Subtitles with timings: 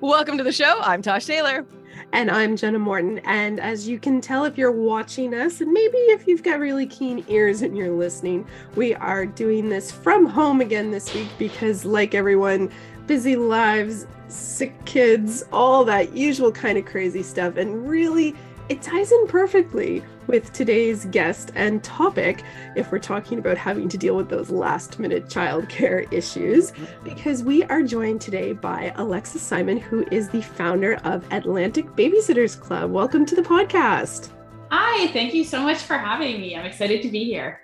[0.00, 0.78] Welcome to the show.
[0.82, 1.64] I'm Tosh Taylor.
[2.12, 3.18] And I'm Jenna Morton.
[3.20, 6.86] And as you can tell if you're watching us, and maybe if you've got really
[6.86, 11.86] keen ears and you're listening, we are doing this from home again this week because,
[11.86, 12.70] like everyone,
[13.06, 17.56] busy lives, sick kids, all that usual kind of crazy stuff.
[17.56, 18.34] And really,
[18.68, 22.42] it ties in perfectly with today's guest and topic
[22.74, 26.72] if we're talking about having to deal with those last minute childcare issues,
[27.04, 32.58] because we are joined today by Alexis Simon, who is the founder of Atlantic Babysitters
[32.58, 32.90] Club.
[32.90, 34.30] Welcome to the podcast.
[34.72, 36.56] Hi, thank you so much for having me.
[36.56, 37.60] I'm excited to be here.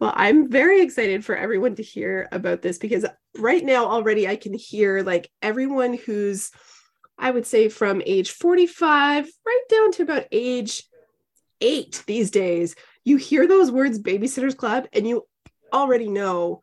[0.00, 3.06] Well, I'm very excited for everyone to hear about this because
[3.38, 6.50] right now already I can hear like everyone who's
[7.20, 10.84] I would say from age 45 right down to about age
[11.60, 12.74] eight these days,
[13.04, 15.26] you hear those words babysitters club and you
[15.72, 16.62] already know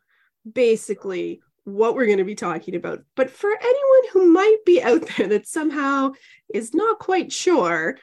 [0.51, 3.03] basically what we're going to be talking about.
[3.15, 6.11] But for anyone who might be out there that somehow
[6.53, 7.97] is not quite sure,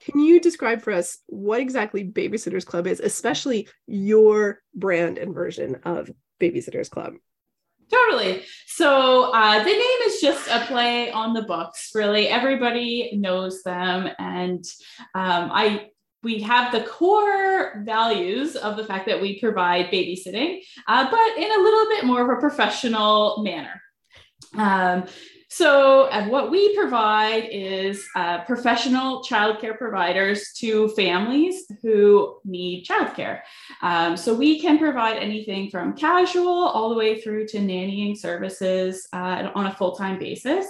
[0.00, 5.76] can you describe for us what exactly Babysitters Club is, especially your brand and version
[5.84, 7.14] of Babysitters Club?
[7.90, 8.42] Totally.
[8.66, 11.90] So uh, the name is just a play on the books.
[11.94, 14.64] Really, everybody knows them, and
[15.14, 15.90] um, I
[16.22, 21.50] we have the core values of the fact that we provide babysitting, uh, but in
[21.50, 23.80] a little bit more of a professional manner.
[24.56, 25.04] Um,
[25.52, 33.40] so, uh, what we provide is uh, professional childcare providers to families who need childcare.
[33.82, 39.08] Um, so, we can provide anything from casual all the way through to nannying services
[39.12, 40.68] uh, on a full time basis.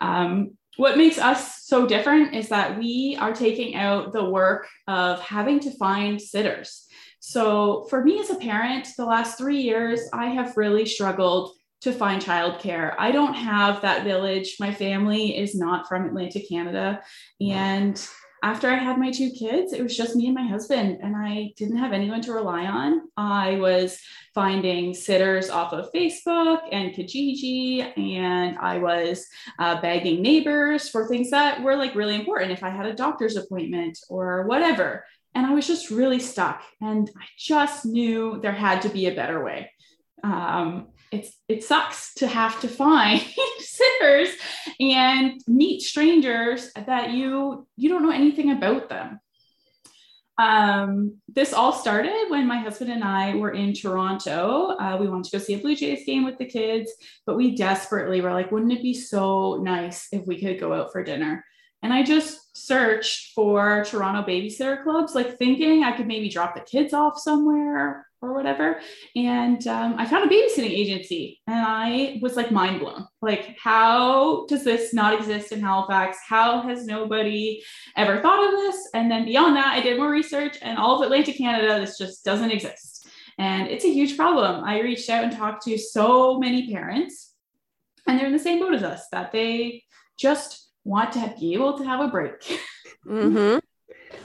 [0.00, 5.20] Um, what makes us so different is that we are taking out the work of
[5.20, 6.86] having to find sitters.
[7.18, 11.92] So, for me as a parent, the last three years, I have really struggled to
[11.92, 12.94] find childcare.
[12.98, 14.56] I don't have that village.
[14.60, 17.02] My family is not from Atlantic Canada.
[17.40, 18.00] And
[18.42, 21.52] after I had my two kids, it was just me and my husband, and I
[21.56, 23.02] didn't have anyone to rely on.
[23.16, 23.98] I was
[24.34, 29.26] finding sitters off of Facebook and Kijiji, and I was
[29.58, 33.36] uh, begging neighbors for things that were like really important if I had a doctor's
[33.36, 35.04] appointment or whatever.
[35.34, 39.14] And I was just really stuck, and I just knew there had to be a
[39.14, 39.70] better way.
[40.24, 43.20] Um, it's it sucks to have to find
[43.58, 44.28] sitters
[44.78, 49.20] and meet strangers that you you don't know anything about them
[50.40, 54.74] um, this all started when my husband and I were in Toronto.
[54.80, 56.90] Uh, we wanted to go see a Blue Jays game with the kids,
[57.26, 60.92] but we desperately were like, wouldn't it be so nice if we could go out
[60.92, 61.44] for dinner?
[61.82, 66.62] And I just searched for Toronto babysitter clubs, like thinking I could maybe drop the
[66.62, 68.80] kids off somewhere or whatever.
[69.16, 73.06] And um, I found a babysitting agency and I was like mind blown.
[73.22, 76.18] Like, how does this not exist in Halifax?
[76.26, 77.62] How has nobody
[77.96, 78.88] ever thought of this?
[78.94, 82.24] And then beyond that, I did more research and all of Atlantic Canada, this just
[82.24, 83.08] doesn't exist.
[83.38, 84.64] And it's a huge problem.
[84.64, 87.32] I reached out and talked to so many parents,
[88.06, 89.84] and they're in the same boat as us that they
[90.18, 92.40] just want to be able to have a break.
[93.06, 93.58] mm-hmm.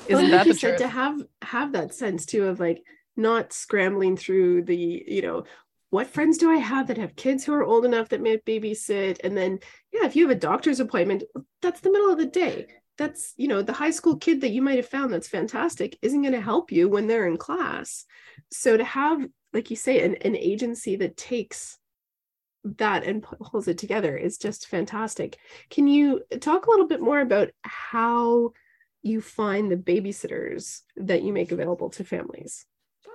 [0.08, 0.78] Isn't that the truth?
[0.80, 2.84] To have have that sense too of like,
[3.16, 5.44] not scrambling through the, you know,
[5.90, 9.20] what friends do I have that have kids who are old enough that may babysit?
[9.24, 9.60] And then,
[9.94, 11.24] yeah, if you have a doctor's appointment,
[11.62, 12.68] that's the middle of the day.
[12.98, 16.22] That's, you know, the high school kid that you might have found that's fantastic isn't
[16.22, 18.06] going to help you when they're in class.
[18.52, 21.78] So to have, like you say, an, an agency that takes
[22.78, 25.38] that and pulls it together is just fantastic.
[25.70, 28.52] Can you talk a little bit more about how
[29.02, 32.66] you find the babysitters that you make available to families?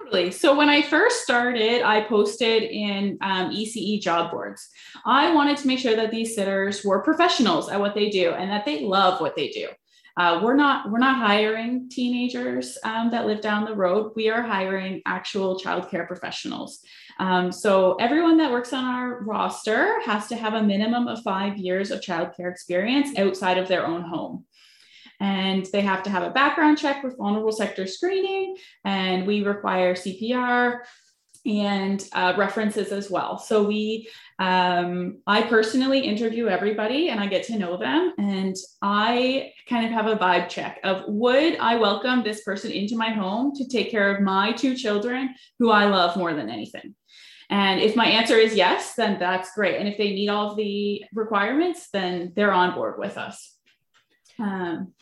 [0.00, 0.30] Totally.
[0.30, 4.68] So when I first started, I posted in um, ECE job boards.
[5.04, 8.50] I wanted to make sure that these sitters were professionals at what they do and
[8.50, 9.68] that they love what they do.
[10.16, 14.12] Uh, we're not we're not hiring teenagers um, that live down the road.
[14.16, 16.80] We are hiring actual childcare professionals.
[17.18, 21.56] Um, so everyone that works on our roster has to have a minimum of five
[21.56, 24.44] years of childcare experience outside of their own home
[25.20, 29.94] and they have to have a background check with vulnerable sector screening, and we require
[29.94, 30.80] CPR
[31.46, 33.38] and uh, references as well.
[33.38, 34.08] So we,
[34.38, 39.92] um, I personally interview everybody and I get to know them, and I kind of
[39.92, 43.90] have a vibe check of would I welcome this person into my home to take
[43.90, 46.94] care of my two children who I love more than anything.
[47.50, 49.76] And if my answer is yes, then that's great.
[49.78, 53.56] And if they meet all of the requirements, then they're on board with us.
[54.40, 54.94] Um,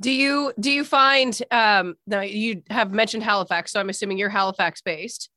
[0.00, 4.28] do you do you find um now you have mentioned Halifax, so I'm assuming you're
[4.28, 5.30] Halifax based.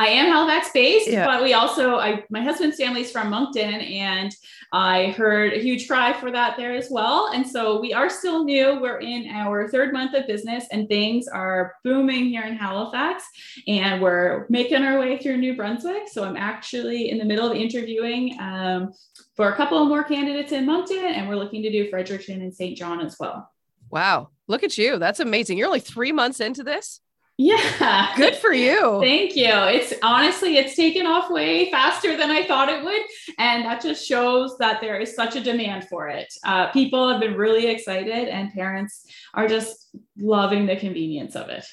[0.00, 1.26] I am Halifax based, yeah.
[1.26, 4.32] but we also, I my husband's family's from Moncton, and
[4.72, 7.32] I heard a huge cry for that there as well.
[7.34, 8.80] And so we are still new.
[8.80, 13.24] We're in our third month of business, and things are booming here in Halifax,
[13.66, 16.08] and we're making our way through New Brunswick.
[16.08, 18.92] So I'm actually in the middle of interviewing um,
[19.34, 22.78] for a couple more candidates in Moncton, and we're looking to do Fredericton and Saint
[22.78, 23.50] John as well.
[23.90, 24.98] Wow, look at you!
[24.98, 25.58] That's amazing.
[25.58, 27.00] You're only three months into this.
[27.40, 28.16] Yeah.
[28.16, 28.98] Good for you.
[29.00, 29.46] Thank you.
[29.46, 33.00] It's honestly, it's taken off way faster than I thought it would.
[33.38, 36.26] And that just shows that there is such a demand for it.
[36.44, 41.64] Uh, people have been really excited, and parents are just loving the convenience of it.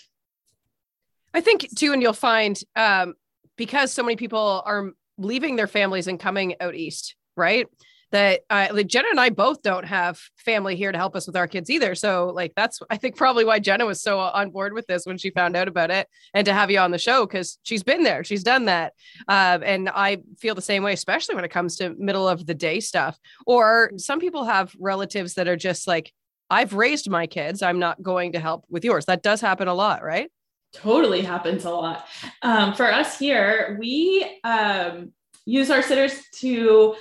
[1.34, 3.16] I think, too, and you'll find um,
[3.58, 7.68] because so many people are leaving their families and coming out east, right?
[8.12, 11.36] That uh, like Jenna and I both don't have family here to help us with
[11.36, 11.96] our kids either.
[11.96, 15.18] So like that's I think probably why Jenna was so on board with this when
[15.18, 18.04] she found out about it, and to have you on the show because she's been
[18.04, 18.94] there, she's done that,
[19.28, 22.54] uh, and I feel the same way, especially when it comes to middle of the
[22.54, 23.18] day stuff.
[23.46, 26.14] Or some people have relatives that are just like,
[26.50, 29.06] I've raised my kids, I'm not going to help with yours.
[29.06, 30.30] That does happen a lot, right?
[30.74, 32.06] Totally happens a lot.
[32.42, 35.14] Um, for us here, we um,
[35.46, 36.96] use our sitters to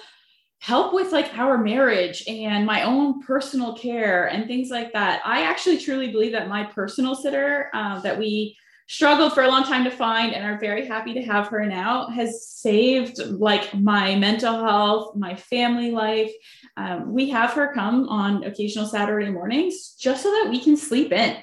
[0.65, 5.21] help with like our marriage and my own personal care and things like that.
[5.23, 8.57] I actually truly believe that my personal sitter uh, that we
[8.87, 12.09] struggled for a long time to find and are very happy to have her now
[12.09, 16.33] has saved like my mental health, my family life.
[16.79, 21.13] Um, we have her come on occasional Saturday mornings just so that we can sleep
[21.13, 21.37] in.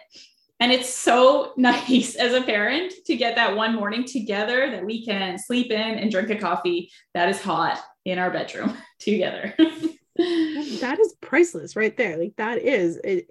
[0.61, 5.03] And it's so nice as a parent to get that one morning together that we
[5.03, 9.53] can sleep in and drink a coffee that is hot in our bedroom together.
[9.57, 12.17] that is priceless right there.
[12.17, 13.27] Like that is it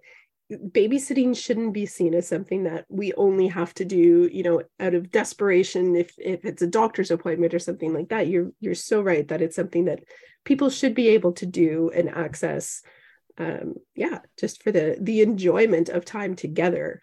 [0.53, 4.95] babysitting shouldn't be seen as something that we only have to do, you know, out
[4.95, 8.27] of desperation if if it's a doctor's appointment or something like that.
[8.27, 10.03] You're you're so right that it's something that
[10.45, 12.83] people should be able to do and access
[13.39, 17.01] um yeah, just for the the enjoyment of time together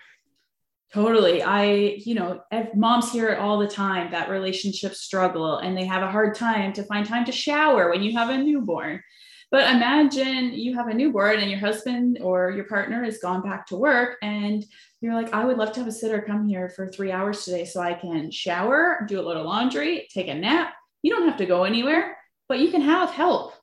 [0.93, 1.43] Totally.
[1.43, 1.65] I,
[1.97, 2.41] you know,
[2.73, 6.71] moms hear it all the time that relationships struggle and they have a hard time
[6.73, 9.03] to find time to shower when you have a newborn.
[9.51, 13.65] But imagine you have a newborn and your husband or your partner has gone back
[13.67, 14.63] to work and
[15.01, 17.65] you're like, I would love to have a sitter come here for three hours today
[17.65, 20.73] so I can shower, do a little laundry, take a nap.
[21.01, 22.17] You don't have to go anywhere,
[22.49, 23.53] but you can have help.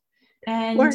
[0.47, 0.93] And or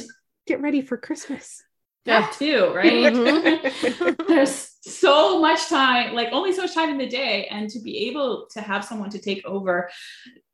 [0.47, 1.63] get ready for Christmas
[2.05, 3.13] that too, right?
[3.13, 4.23] Mm-hmm.
[4.27, 7.47] There's so much time, like only so much time in the day.
[7.47, 9.89] And to be able to have someone to take over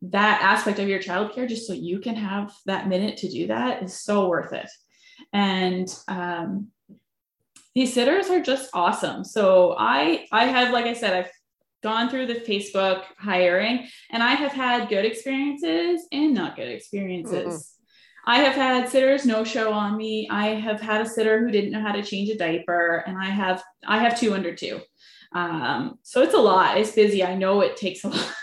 [0.01, 3.83] that aspect of your childcare just so you can have that minute to do that
[3.83, 4.69] is so worth it.
[5.33, 6.67] And um,
[7.73, 9.23] these sitters are just awesome.
[9.23, 11.31] So I I have, like I said, I've
[11.83, 17.45] gone through the Facebook hiring and I have had good experiences and not good experiences.
[17.45, 17.74] Mm-hmm.
[18.25, 20.27] I have had sitters no show on me.
[20.29, 23.25] I have had a sitter who didn't know how to change a diaper, and I
[23.25, 24.79] have I have two under two.
[25.33, 26.77] Um, so it's a lot.
[26.77, 27.23] It's busy.
[27.23, 28.33] I know it takes a lot,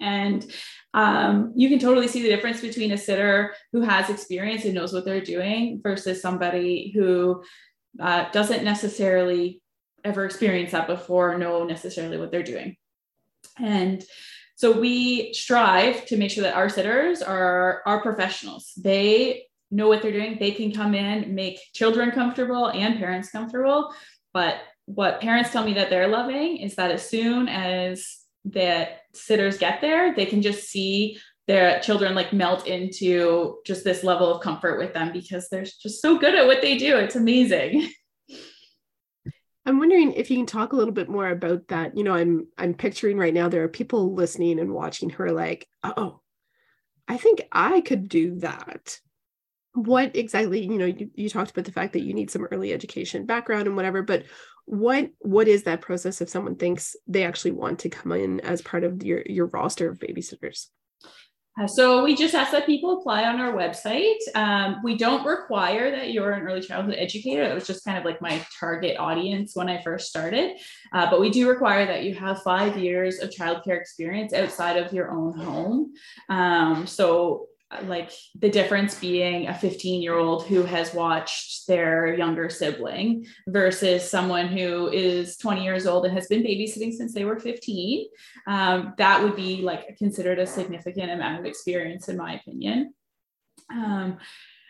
[0.00, 0.50] and
[0.94, 4.94] um, you can totally see the difference between a sitter who has experience and knows
[4.94, 7.42] what they're doing versus somebody who
[8.00, 9.60] uh, doesn't necessarily
[10.04, 12.76] ever experience that before, know necessarily what they're doing.
[13.58, 14.02] And
[14.56, 18.72] so we strive to make sure that our sitters are are professionals.
[18.76, 20.38] They know what they're doing.
[20.40, 23.92] They can come in, make children comfortable and parents comfortable.
[24.32, 29.58] But what parents tell me that they're loving is that as soon as the sitters
[29.58, 34.42] get there, they can just see their children like melt into just this level of
[34.42, 36.96] comfort with them because they're just so good at what they do.
[36.96, 37.90] It's amazing.
[39.66, 41.96] I'm wondering if you can talk a little bit more about that.
[41.96, 45.68] You know, I'm I'm picturing right now there are people listening and watching her like,
[45.82, 46.20] oh,
[47.08, 49.00] I think I could do that.
[49.74, 52.72] What exactly, you know, you, you talked about the fact that you need some early
[52.72, 54.24] education background and whatever, but
[54.66, 58.62] what what is that process if someone thinks they actually want to come in as
[58.62, 60.68] part of your your roster of babysitters?
[61.58, 64.18] Uh, so we just ask that people apply on our website.
[64.34, 67.48] Um, we don't require that you're an early childhood educator.
[67.48, 70.58] That was just kind of like my target audience when I first started.
[70.92, 74.92] Uh, but we do require that you have five years of childcare experience outside of
[74.92, 75.94] your own home.
[76.28, 77.46] Um, so
[77.84, 84.08] like the difference being a 15 year old who has watched their younger sibling versus
[84.08, 88.06] someone who is 20 years old and has been babysitting since they were 15
[88.46, 92.94] um, that would be like considered a significant amount of experience in my opinion.
[93.70, 94.18] Um,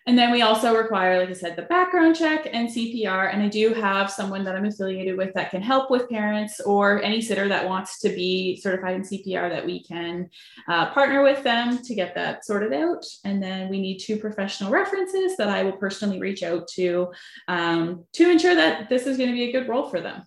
[0.09, 3.33] And then we also require, like I said, the background check and CPR.
[3.33, 7.03] And I do have someone that I'm affiliated with that can help with parents or
[7.03, 10.31] any sitter that wants to be certified in CPR that we can
[10.69, 13.05] uh, partner with them to get that sorted out.
[13.25, 17.09] And then we need two professional references that I will personally reach out to
[17.49, 20.23] um, to ensure that this is going to be a good role for them.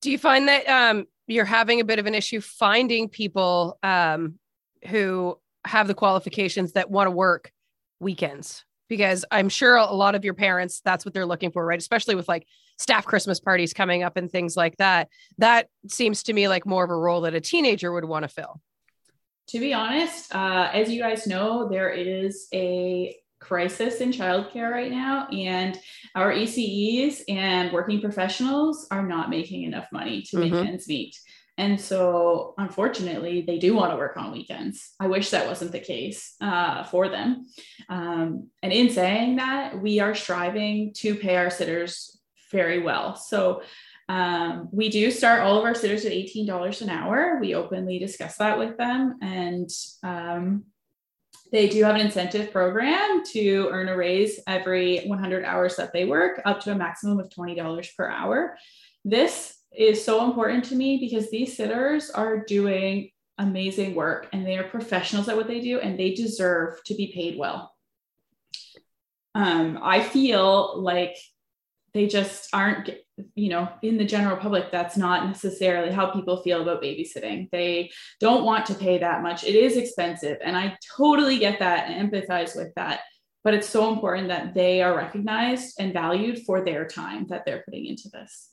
[0.00, 4.38] Do you find that um, you're having a bit of an issue finding people um,
[4.88, 7.52] who have the qualifications that want to work?
[8.00, 11.78] Weekends because I'm sure a lot of your parents, that's what they're looking for, right?
[11.78, 15.08] Especially with like staff Christmas parties coming up and things like that.
[15.38, 18.28] That seems to me like more of a role that a teenager would want to
[18.28, 18.60] fill.
[19.48, 24.90] To be honest, uh, as you guys know, there is a crisis in childcare right
[24.90, 25.78] now, and
[26.14, 30.68] our ECEs and working professionals are not making enough money to make mm-hmm.
[30.68, 31.16] ends meet.
[31.60, 34.94] And so, unfortunately, they do want to work on weekends.
[34.98, 37.44] I wish that wasn't the case uh, for them.
[37.90, 42.18] Um, and in saying that, we are striving to pay our sitters
[42.50, 43.14] very well.
[43.14, 43.60] So,
[44.08, 47.38] um, we do start all of our sitters at $18 an hour.
[47.38, 49.18] We openly discuss that with them.
[49.20, 49.68] And
[50.02, 50.64] um,
[51.52, 56.06] they do have an incentive program to earn a raise every 100 hours that they
[56.06, 58.56] work, up to a maximum of $20 per hour.
[59.04, 64.58] This is so important to me because these sitters are doing amazing work and they
[64.58, 67.74] are professionals at what they do and they deserve to be paid well.
[69.34, 71.16] Um, I feel like
[71.94, 72.90] they just aren't,
[73.34, 77.48] you know, in the general public, that's not necessarily how people feel about babysitting.
[77.50, 79.44] They don't want to pay that much.
[79.44, 80.38] It is expensive.
[80.44, 83.00] And I totally get that and empathize with that.
[83.42, 87.62] But it's so important that they are recognized and valued for their time that they're
[87.64, 88.50] putting into this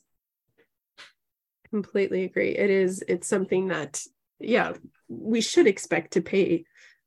[1.70, 2.56] completely agree.
[2.56, 4.02] It is it's something that
[4.40, 4.74] yeah
[5.08, 6.66] we should expect to pay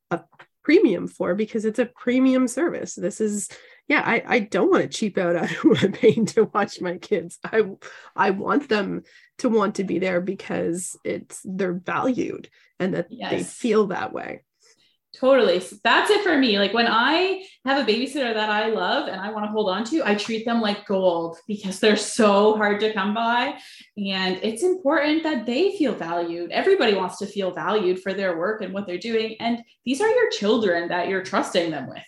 [0.09, 0.21] a
[0.63, 2.95] premium for because it's a premium service.
[2.95, 3.49] This is
[3.87, 5.47] yeah i i don't want to cheap out on
[5.91, 7.39] paying to watch my kids.
[7.43, 7.63] I
[8.15, 9.03] i want them
[9.39, 12.49] to want to be there because it's they're valued
[12.79, 13.31] and that yes.
[13.31, 14.43] they feel that way
[15.19, 15.59] Totally.
[15.59, 16.57] So that's it for me.
[16.57, 19.83] Like when I have a babysitter that I love and I want to hold on
[19.85, 23.59] to, I treat them like gold because they're so hard to come by.
[23.97, 26.51] And it's important that they feel valued.
[26.51, 29.35] Everybody wants to feel valued for their work and what they're doing.
[29.41, 32.03] And these are your children that you're trusting them with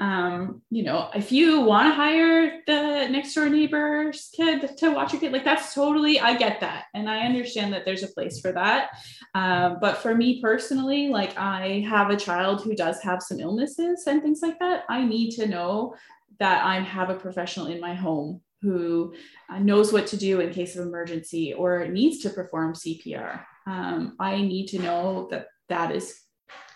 [0.00, 5.12] um, you know, if you want to hire the next door neighbor's kid to watch
[5.12, 6.84] your kid, like that's totally, I get that.
[6.94, 8.90] And I understand that there's a place for that.
[9.34, 14.04] Um, but for me personally, like I have a child who does have some illnesses
[14.06, 14.84] and things like that.
[14.88, 15.96] I need to know
[16.38, 19.14] that I have a professional in my home who
[19.50, 23.42] uh, knows what to do in case of emergency or needs to perform CPR.
[23.66, 26.20] Um, I need to know that that is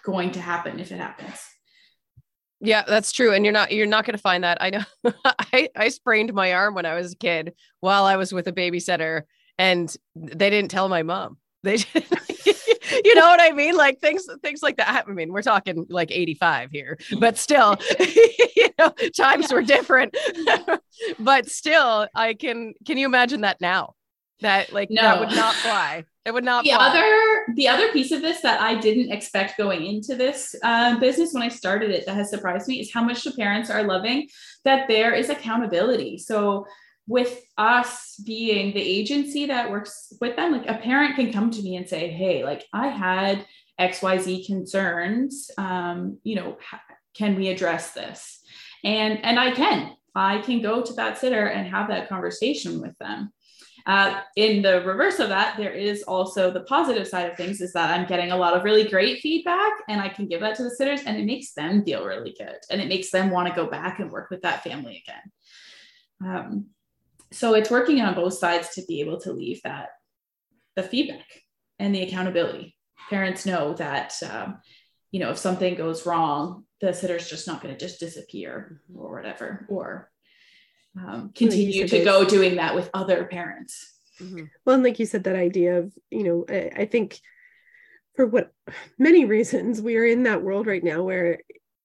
[0.04, 1.40] going to happen if it happens.
[2.64, 3.32] Yeah, that's true.
[3.32, 4.58] And you're not you're not going to find that.
[4.60, 4.84] I know
[5.24, 8.52] I I sprained my arm when I was a kid while I was with a
[8.52, 9.22] babysitter
[9.58, 11.38] and they didn't tell my mom.
[11.64, 11.76] They
[13.04, 13.76] you know what I mean?
[13.76, 15.04] Like things things like that.
[15.06, 17.76] I mean, we're talking like 85 here, but still,
[18.56, 19.54] you know, times yeah.
[19.54, 20.16] were different.
[21.20, 23.94] but still, I can can you imagine that now?
[24.42, 25.02] That like no.
[25.02, 26.04] that would not fly.
[26.24, 26.64] It would not.
[26.64, 26.88] The fly.
[26.88, 31.32] other, the other piece of this that I didn't expect going into this uh, business
[31.32, 34.28] when I started it that has surprised me is how much the parents are loving
[34.64, 36.18] that there is accountability.
[36.18, 36.66] So
[37.08, 41.62] with us being the agency that works with them, like a parent can come to
[41.62, 43.44] me and say, "Hey, like I had
[43.78, 45.50] X Y Z concerns.
[45.58, 46.56] Um, you know,
[47.14, 48.40] can we address this?"
[48.84, 49.96] And and I can.
[50.14, 53.32] I can go to that sitter and have that conversation with them.
[53.86, 57.72] Uh, in the reverse of that, there is also the positive side of things is
[57.72, 60.62] that I'm getting a lot of really great feedback and I can give that to
[60.62, 63.54] the sitters and it makes them feel really good and it makes them want to
[63.54, 65.32] go back and work with that family again.
[66.24, 66.66] Um,
[67.32, 69.88] so it's working on both sides to be able to leave that
[70.76, 71.26] the feedback
[71.78, 72.76] and the accountability.
[73.10, 74.58] Parents know that um,
[75.10, 79.16] you know if something goes wrong, the sitter's just not going to just disappear or
[79.16, 80.11] whatever, or
[80.98, 83.98] um, continue to go doing that with other parents.
[84.20, 84.44] Mm-hmm.
[84.64, 87.18] Well, and like you said, that idea of, you know, I, I think
[88.14, 88.52] for what
[88.98, 91.38] many reasons we are in that world right now where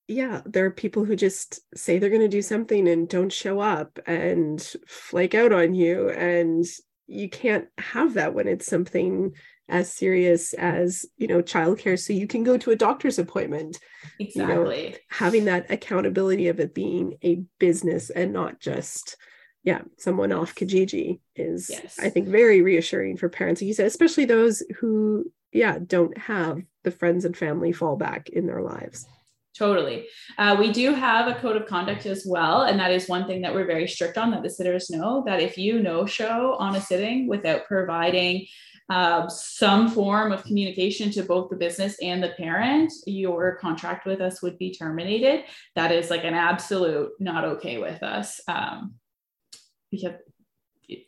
[0.07, 3.59] yeah, there are people who just say they're going to do something and don't show
[3.59, 6.09] up and flake out on you.
[6.09, 6.65] And
[7.07, 9.33] you can't have that when it's something
[9.69, 12.00] as serious as you know childcare.
[12.00, 13.79] So you can go to a doctor's appointment
[14.19, 19.17] exactly you know, having that accountability of it being a business and not just
[19.63, 22.00] yeah someone off kijiji is yes.
[22.00, 26.62] i think very reassuring for parents like you said especially those who yeah don't have
[26.83, 29.05] the friends and family fallback in their lives
[29.57, 30.07] totally.
[30.37, 32.63] Uh, we do have a code of conduct as well.
[32.63, 35.41] And that is one thing that we're very strict on that the sitters know that
[35.41, 38.47] if you no show on a sitting without providing
[38.89, 44.21] uh, some form of communication to both the business and the parent, your contract with
[44.21, 45.43] us would be terminated.
[45.75, 48.39] That is like an absolute not okay with us.
[48.47, 48.95] Um,
[49.91, 50.13] because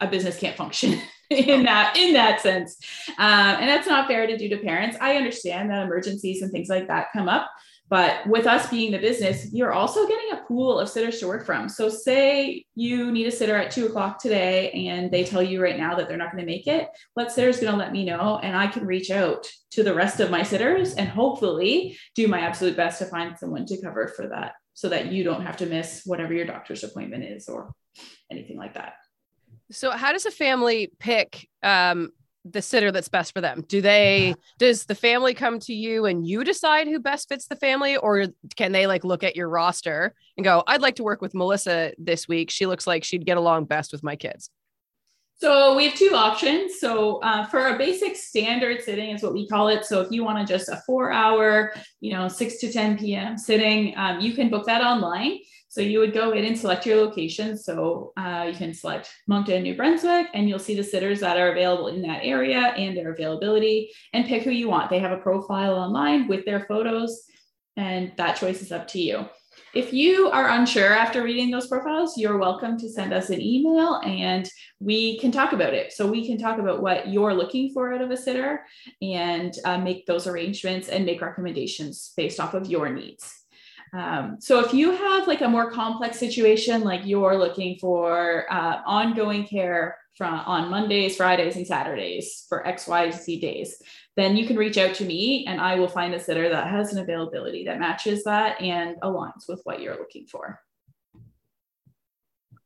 [0.02, 2.78] a business can't function in that in that sense
[3.18, 6.70] um, and that's not fair to do to parents i understand that emergencies and things
[6.70, 7.50] like that come up
[7.90, 11.46] but with us being the business, you're also getting a pool of sitters to work
[11.46, 11.68] from.
[11.68, 15.78] So, say you need a sitter at two o'clock today and they tell you right
[15.78, 18.40] now that they're not going to make it, what sitter's going to let me know?
[18.42, 22.42] And I can reach out to the rest of my sitters and hopefully do my
[22.42, 25.66] absolute best to find someone to cover for that so that you don't have to
[25.66, 27.74] miss whatever your doctor's appointment is or
[28.32, 28.94] anything like that.
[29.72, 32.12] So, how does a family pick um,
[32.52, 33.64] the sitter that's best for them?
[33.68, 37.56] Do they does the family come to you and you decide who best fits the
[37.56, 41.22] family or can they like look at your roster and go, "I'd like to work
[41.22, 42.50] with Melissa this week.
[42.50, 44.50] She looks like she'd get along best with my kids."
[45.40, 46.82] So we have two options.
[46.82, 49.86] So uh, for a basic standard sitting is what we call it.
[49.86, 53.38] So if you want to just a four hour, you know, six to 10 p.m.
[53.38, 55.40] sitting, um, you can book that online.
[55.70, 57.56] So you would go in and select your location.
[57.56, 61.52] So uh, you can select Moncton, New Brunswick, and you'll see the sitters that are
[61.52, 64.90] available in that area and their availability and pick who you want.
[64.90, 67.24] They have a profile online with their photos,
[67.78, 69.30] and that choice is up to you.
[69.76, 74.02] If you are unsure after reading those profiles, you're welcome to send us an email
[74.04, 74.50] and
[74.80, 75.94] we can talk about it.
[75.94, 78.66] So we can talk about what you're looking for out of a sitter
[79.04, 83.39] and uh, make those arrangements and make recommendations based off of your needs.
[83.94, 88.82] Um, so if you have like a more complex situation, like you're looking for uh,
[88.86, 93.82] ongoing care from on Mondays, Fridays, and Saturdays for X, Y, Z days,
[94.16, 96.94] then you can reach out to me and I will find a sitter that has
[96.94, 100.60] an availability that matches that and aligns with what you're looking for.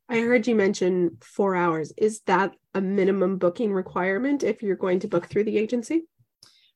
[0.09, 1.93] I heard you mention four hours.
[1.97, 6.03] Is that a minimum booking requirement if you're going to book through the agency?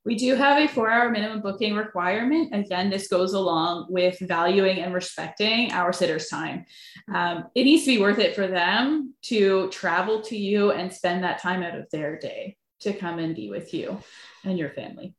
[0.07, 2.55] We do have a four hour minimum booking requirement.
[2.55, 6.65] Again, this goes along with valuing and respecting our sitters' time.
[7.13, 11.25] Um, it needs to be worth it for them to travel to you and spend
[11.25, 13.99] that time out of their day to come and be with you
[14.45, 15.13] and your family.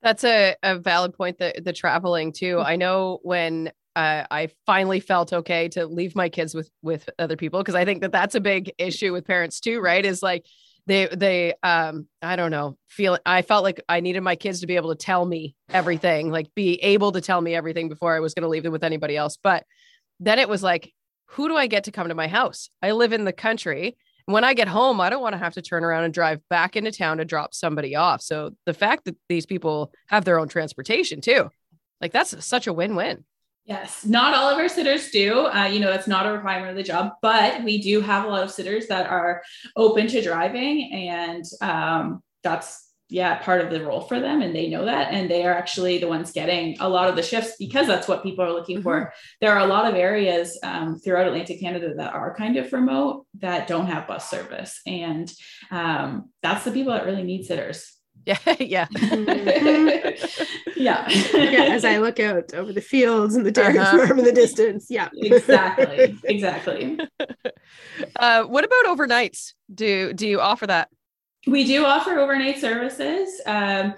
[0.00, 2.60] That's a, a valid point, the, the traveling too.
[2.60, 7.36] I know when uh, I finally felt okay to leave my kids with with other
[7.36, 10.04] people because I think that that's a big issue with parents too, right?
[10.04, 10.46] Is like
[10.86, 14.66] they they um i don't know feel i felt like i needed my kids to
[14.66, 18.20] be able to tell me everything like be able to tell me everything before i
[18.20, 19.36] was going to leave them with anybody else.
[19.42, 19.64] But
[20.20, 20.92] then it was like
[21.30, 22.70] who do i get to come to my house?
[22.82, 23.96] I live in the country.
[24.26, 26.76] When i get home i don't want to have to turn around and drive back
[26.76, 28.22] into town to drop somebody off.
[28.22, 31.50] So the fact that these people have their own transportation too
[32.00, 33.24] like that's such a win-win
[33.66, 35.46] Yes, not all of our sitters do.
[35.46, 38.28] Uh, you know, that's not a requirement of the job, but we do have a
[38.28, 39.42] lot of sitters that are
[39.74, 44.68] open to driving, and um, that's yeah part of the role for them, and they
[44.68, 47.88] know that, and they are actually the ones getting a lot of the shifts because
[47.88, 48.84] that's what people are looking mm-hmm.
[48.84, 49.12] for.
[49.40, 53.26] There are a lot of areas um, throughout Atlantic Canada that are kind of remote
[53.40, 55.28] that don't have bus service, and
[55.72, 57.95] um, that's the people that really need sitters.
[58.36, 58.88] Yeah, yeah.
[60.76, 61.08] yeah.
[61.08, 61.66] yeah.
[61.70, 63.98] As I look out over the fields and the dairy uh-huh.
[64.06, 64.88] farm in the distance.
[64.90, 65.10] Yeah.
[65.14, 66.18] exactly.
[66.24, 66.98] Exactly.
[68.16, 69.54] Uh, what about overnights?
[69.72, 70.88] Do do you offer that?
[71.46, 73.40] We do offer overnight services.
[73.46, 73.94] Um,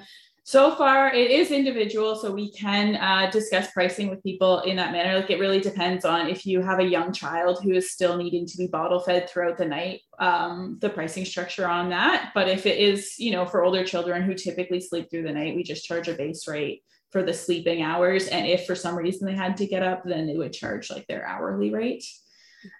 [0.48, 4.92] so far it is individual so we can uh, discuss pricing with people in that
[4.92, 5.14] manner.
[5.14, 8.46] Like it really depends on if you have a young child who is still needing
[8.46, 12.30] to be bottle fed throughout the night um, the pricing structure on that.
[12.34, 15.54] But if it is you know for older children who typically sleep through the night
[15.54, 18.28] we just charge a base rate for the sleeping hours.
[18.28, 21.06] And if for some reason they had to get up then they would charge like
[21.08, 22.06] their hourly rate.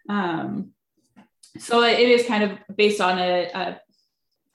[0.08, 0.70] Um,
[1.58, 3.80] so it is kind of based on a, a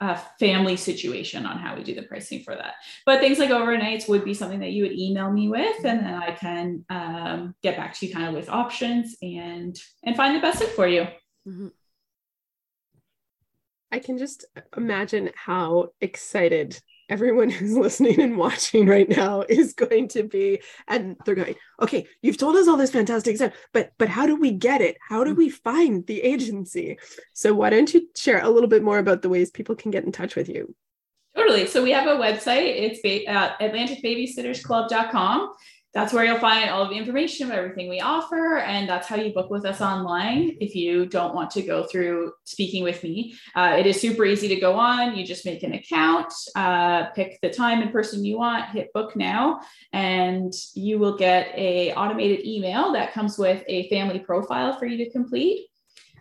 [0.04, 2.74] uh, family situation on how we do the pricing for that.
[3.06, 6.14] But things like overnights would be something that you would email me with, and then
[6.14, 10.40] I can um, get back to you kind of with options and and find the
[10.40, 11.02] best fit for you.
[11.48, 11.68] Mm-hmm.
[13.90, 14.44] I can just
[14.76, 21.16] imagine how excited everyone who's listening and watching right now is going to be and
[21.24, 24.52] they're going okay you've told us all this fantastic stuff but but how do we
[24.52, 24.96] get it?
[25.08, 26.98] How do we find the agency?
[27.32, 30.04] So why don't you share a little bit more about the ways people can get
[30.04, 30.74] in touch with you?
[31.36, 31.66] Totally.
[31.66, 32.74] So we have a website.
[32.76, 35.52] It's ba- uh, atlanticbabysittersclub.com
[35.94, 38.58] that's where you'll find all of the information about everything we offer.
[38.58, 42.32] And that's how you book with us online if you don't want to go through
[42.42, 43.36] speaking with me.
[43.54, 45.16] Uh, it is super easy to go on.
[45.16, 49.14] You just make an account, uh, pick the time and person you want, hit book
[49.14, 49.60] now,
[49.92, 54.96] and you will get a automated email that comes with a family profile for you
[55.04, 55.68] to complete.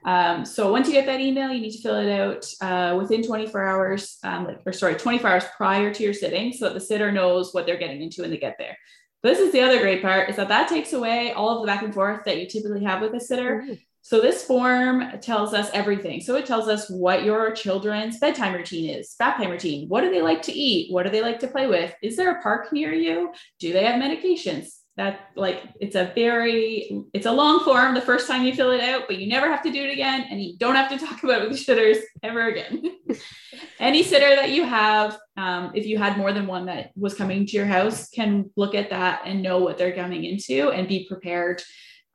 [0.06, 3.24] Um, so once you get that email, you need to fill it out uh, within
[3.24, 7.12] 24 hours, um, or sorry, 24 hours prior to your sitting so that the sitter
[7.12, 8.78] knows what they're getting into when they get there.
[9.24, 11.82] This is the other great part is that that takes away all of the back
[11.82, 13.62] and forth that you typically have with a sitter.
[13.62, 13.74] Mm-hmm.
[14.02, 16.20] So this form tells us everything.
[16.20, 19.88] So it tells us what your children's bedtime routine is, bath time routine.
[19.88, 20.92] What do they like to eat?
[20.92, 21.96] What do they like to play with?
[22.04, 23.32] Is there a park near you?
[23.60, 24.83] Do they have medications?
[24.96, 28.82] That like it's a very it's a long form the first time you fill it
[28.82, 31.24] out but you never have to do it again and you don't have to talk
[31.24, 32.84] about it with sitters ever again
[33.80, 37.46] any sitter that you have um, if you had more than one that was coming
[37.46, 41.08] to your house can look at that and know what they're coming into and be
[41.08, 41.62] prepared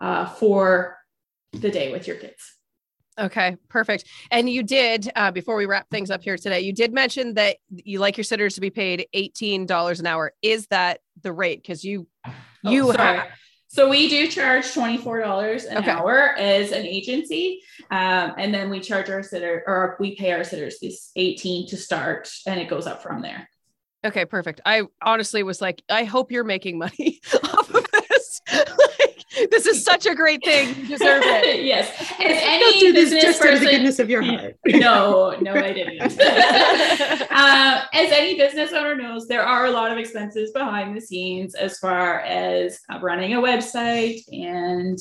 [0.01, 0.97] uh, for
[1.53, 2.59] the day with your kids
[3.19, 4.05] Okay, perfect.
[4.31, 7.57] And you did, uh, before we wrap things up here today, you did mention that
[7.69, 10.33] you like your sitters to be paid $18 an hour.
[10.41, 11.63] Is that the rate?
[11.63, 12.07] Because you
[12.65, 13.29] Oh, you have.
[13.69, 15.91] So we do charge $24 an okay.
[15.91, 17.63] hour as an agency.
[17.91, 21.77] Um, and then we charge our sitter or we pay our sitters this 18 to
[21.77, 23.49] start and it goes up from there.
[24.07, 24.63] Okay, perfect.
[24.65, 28.41] I honestly was like, I hope you're making money off of this
[29.67, 30.69] is such a great thing.
[30.69, 31.65] You deserve it.
[31.65, 31.89] yes.
[32.13, 34.57] As any Don't do just person, out of the goodness of your heart.
[34.67, 36.01] no, no, I didn't.
[36.21, 41.55] uh, as any business owner knows, there are a lot of expenses behind the scenes
[41.55, 44.99] as far as uh, running a website and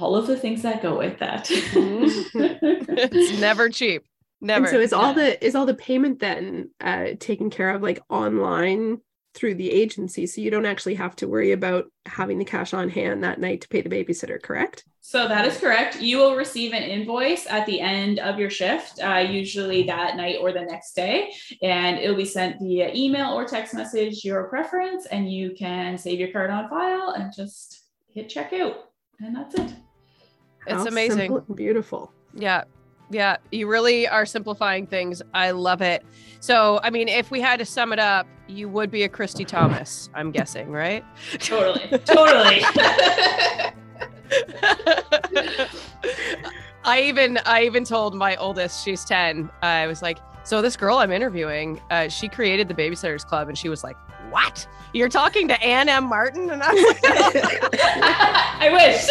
[0.00, 1.48] all of the things that go with that.
[1.50, 4.04] it's never cheap.
[4.40, 4.66] Never.
[4.66, 8.00] And so is all the is all the payment then uh, taken care of like
[8.08, 8.98] online
[9.34, 12.88] through the agency so you don't actually have to worry about having the cash on
[12.88, 14.84] hand that night to pay the babysitter correct?
[15.00, 16.00] So that is correct.
[16.00, 20.38] You will receive an invoice at the end of your shift uh, usually that night
[20.40, 25.06] or the next day and it'll be sent via email or text message your preference
[25.06, 28.76] and you can save your card on file and just hit checkout
[29.20, 29.74] and that's it.
[30.66, 32.12] It's How amazing beautiful.
[32.34, 32.64] Yeah
[33.10, 35.20] yeah you really are simplifying things.
[35.34, 36.04] I love it.
[36.40, 39.46] So i mean if we had to sum it up you would be a Kristy
[39.46, 41.04] Thomas i'm guessing right?
[41.38, 41.98] Totally.
[41.98, 42.62] Totally.
[46.82, 50.96] I even i even told my oldest she's 10 i was like so this girl
[50.96, 53.96] i'm interviewing uh, she created the babysitters club and she was like
[54.30, 54.66] what?
[54.92, 56.04] You're talking to Ann M.
[56.04, 56.50] Martin?
[56.50, 57.00] And i was like
[57.82, 59.08] i wish.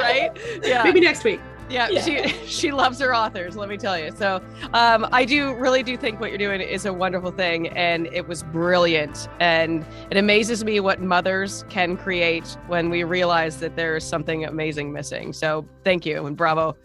[0.00, 0.30] Right?
[0.64, 0.82] Yeah.
[0.82, 1.40] Maybe next week
[1.72, 4.10] yeah, yeah, she she loves her authors let me tell you.
[4.16, 8.06] So um, i do really do think what you're doing is a wonderful thing and
[8.08, 9.28] it was brilliant.
[9.40, 14.92] And it amazes me what mothers can create when we realize that there's something amazing
[14.92, 15.32] missing.
[15.32, 16.76] So thank you and bravo.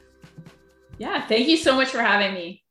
[0.98, 2.64] Yeah thank you so much for having me